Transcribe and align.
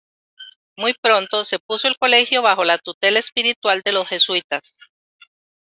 Muy 0.77 0.95
pronto 0.99 1.45
se 1.45 1.59
puso 1.59 1.87
el 1.87 1.99
colegio 1.99 2.41
bajo 2.41 2.63
la 2.63 2.79
tutela 2.79 3.19
espiritual 3.19 3.83
de 3.85 3.91
los 3.93 4.09
jesuitas. 4.09 4.73